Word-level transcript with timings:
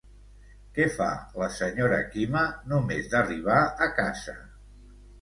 Què 0.77 0.87
fa, 0.95 1.09
la 1.43 1.51
senyora 1.59 2.01
Quima, 2.15 2.43
només 2.75 3.15
d'arribar 3.15 3.63
a 3.89 3.93
casa? 4.03 4.41